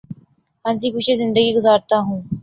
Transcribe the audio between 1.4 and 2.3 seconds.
گزارتا ہوں